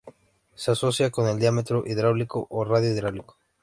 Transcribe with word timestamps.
Se 0.55 0.71
asocia 0.71 1.11
con 1.11 1.27
el 1.29 1.37
diámetro 1.37 1.83
hidráulico 1.85 2.47
o 2.49 2.63
radio 2.65 2.89
hidráulico. 2.89 3.37